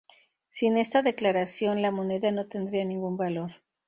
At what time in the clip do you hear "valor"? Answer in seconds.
3.17-3.51